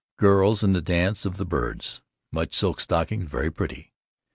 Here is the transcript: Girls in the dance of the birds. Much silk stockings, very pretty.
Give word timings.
Girls 0.17 0.63
in 0.63 0.73
the 0.73 0.81
dance 0.81 1.25
of 1.27 1.37
the 1.37 1.45
birds. 1.45 2.01
Much 2.31 2.55
silk 2.55 2.79
stockings, 2.79 3.29
very 3.29 3.51
pretty. 3.51 3.93